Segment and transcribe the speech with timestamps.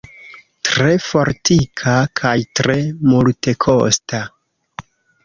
[0.67, 2.79] Tre fortika kaj tre
[3.11, 4.23] multekosta.